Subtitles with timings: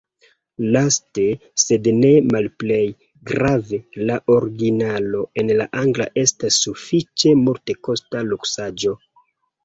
[0.75, 1.23] Laste,
[1.63, 2.87] sed ne malplej
[3.31, 3.79] grave,
[4.11, 8.95] la originalo en la angla estas sufiĉe multekosta luksaĵo.